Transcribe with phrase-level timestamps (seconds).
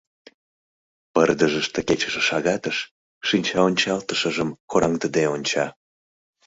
[1.13, 2.77] Пырдыжыште кечыше шагатыш
[3.27, 5.65] шинчаончалтышыжым кораҥдыде онча.